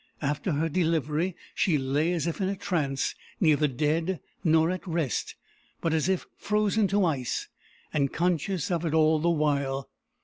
[0.23, 5.35] After her delivery, she lay as if in a trance, neither dead, nor at rest,
[5.79, 7.49] but as if frozen to ice,
[7.93, 9.91] and conscious of it all the while.